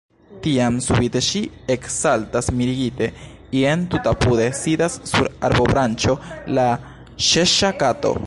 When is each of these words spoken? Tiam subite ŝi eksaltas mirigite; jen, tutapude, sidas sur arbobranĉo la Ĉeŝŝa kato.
Tiam 0.45 0.77
subite 0.83 1.19
ŝi 1.25 1.41
eksaltas 1.73 2.49
mirigite; 2.61 3.09
jen, 3.59 3.83
tutapude, 3.93 4.47
sidas 4.61 4.97
sur 5.13 5.29
arbobranĉo 5.51 6.17
la 6.59 6.67
Ĉeŝŝa 7.29 7.73
kato. 7.85 8.15